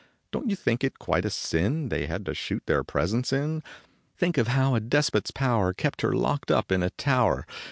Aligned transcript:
Don 0.31 0.41
t 0.45 0.49
you 0.49 0.55
think 0.55 0.83
it 0.83 0.97
quite 0.97 1.25
a 1.25 1.29
sin 1.29 1.89
They 1.89 2.07
had 2.07 2.25
to 2.25 2.33
shoot 2.33 2.63
their 2.65 2.83
presents 2.83 3.31
in? 3.31 3.61
Think 4.17 4.39
of 4.39 4.47
how 4.47 4.73
a 4.73 4.79
despot 4.79 5.27
s 5.27 5.29
power 5.29 5.73
Kept 5.73 6.01
her 6.01 6.13
locked 6.13 6.49
up 6.49 6.71
in 6.71 6.81
a 6.81 6.89
tow 6.89 6.95
T 6.97 7.37
er. 7.41 7.45